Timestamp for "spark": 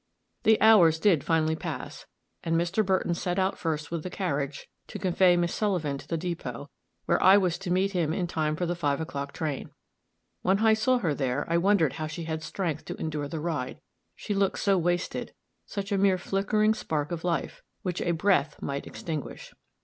16.73-17.11